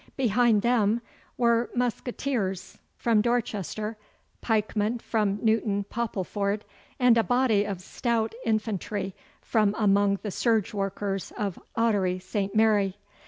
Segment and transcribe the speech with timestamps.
[0.17, 1.03] Behind them
[1.37, 3.97] were musqueteers from Dorchester,
[4.41, 6.63] pikemen from Newton Poppleford,
[6.99, 12.55] and a body of stout infantry from among the serge workers of Ottery St.
[12.55, 12.97] Mary.